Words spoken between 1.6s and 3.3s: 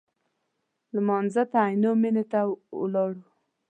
عینومېنې ته ولاړو.